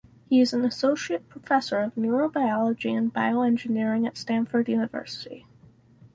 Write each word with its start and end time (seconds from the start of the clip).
He 0.27 0.41
is 0.41 0.51
an 0.51 0.65
Associate 0.65 1.29
Professor 1.29 1.77
of 1.77 1.93
Neurobiology 1.93 2.89
and 2.97 3.13
Bioengineering 3.13 4.07
at 4.07 4.17
Stanford 4.17 4.67
University. 4.67 5.45